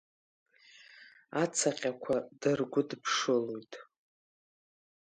[1.41, 3.73] Ацаҟьақәа дыргәыдԥшылоит.